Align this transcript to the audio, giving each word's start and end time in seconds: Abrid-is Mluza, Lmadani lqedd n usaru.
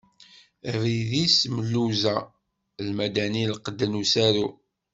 Abrid-is 0.69 1.37
Mluza, 1.55 2.17
Lmadani 2.87 3.43
lqedd 3.51 3.79
n 3.87 3.99
usaru. 4.01 4.47